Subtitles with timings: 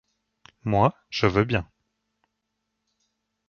[0.63, 1.69] Moi, je veux bien.